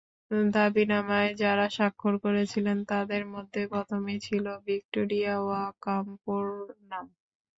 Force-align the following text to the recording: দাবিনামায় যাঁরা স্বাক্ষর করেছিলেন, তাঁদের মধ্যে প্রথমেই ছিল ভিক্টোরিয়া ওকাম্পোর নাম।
দাবিনামায় 0.51 1.31
যাঁরা 1.41 1.67
স্বাক্ষর 1.69 2.13
করেছিলেন, 2.25 2.77
তাঁদের 2.85 3.23
মধ্যে 3.33 3.61
প্রথমেই 3.71 4.19
ছিল 4.27 4.45
ভিক্টোরিয়া 4.67 5.35
ওকাম্পোর 5.63 6.45
নাম। 6.91 7.05